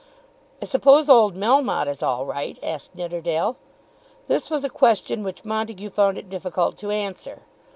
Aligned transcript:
"I 0.63 0.65
suppose 0.65 1.09
old 1.09 1.35
Melmotte 1.35 1.85
is 1.87 2.01
all 2.01 2.25
right?" 2.25 2.57
asked 2.63 2.95
Nidderdale. 2.95 3.55
This 4.27 4.49
was 4.49 4.63
a 4.63 4.69
question 4.71 5.21
which 5.23 5.45
Montague 5.45 5.91
found 5.91 6.17
it 6.17 6.27
difficult 6.27 6.75
to 6.79 6.89
answer. 6.89 7.43